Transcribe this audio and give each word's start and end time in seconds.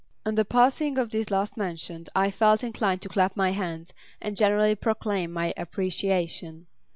On 0.25 0.33
the 0.33 0.43
passing 0.43 0.97
of 0.97 1.11
these 1.11 1.29
last 1.29 1.55
mentioned 1.57 2.09
I 2.15 2.31
felt 2.31 2.63
inclined 2.63 3.03
to 3.03 3.07
clap 3.07 3.37
my 3.37 3.51
hands 3.51 3.93
and 4.19 4.35
generally 4.35 4.73
proclaim 4.73 5.31
my 5.31 5.53
appreciation. 5.55 6.65